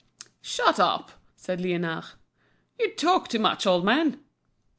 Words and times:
"Shut 0.41 0.79
up," 0.79 1.11
said 1.35 1.59
Liénard; 1.59 2.13
"you 2.79 2.89
talk 2.95 3.27
too 3.27 3.37
much, 3.37 3.67
old 3.67 3.85
man." 3.85 4.19